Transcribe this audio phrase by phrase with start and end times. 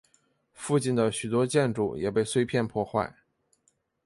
[0.55, 3.13] 附近的许多建筑也被碎片破坏。